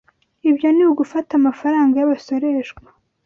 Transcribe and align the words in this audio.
Ibyo 0.49 0.67
ni 0.75 0.83
uguta 0.89 1.31
amafaranga 1.39 1.93
yabasoreshwa. 1.97 2.87